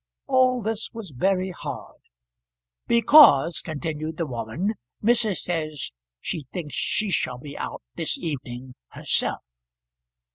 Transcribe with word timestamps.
All 0.25 0.63
this 0.63 0.89
was 0.93 1.11
very 1.15 1.51
hard! 1.51 2.01
"Because," 2.87 3.59
continued 3.61 4.17
the 4.17 4.25
woman, 4.25 4.73
"missus 4.99 5.43
says 5.43 5.91
she 6.19 6.47
thinks 6.51 6.73
she 6.73 7.11
shall 7.11 7.37
be 7.37 7.55
out 7.55 7.83
this 7.97 8.17
evening 8.17 8.73
herself." 8.87 9.43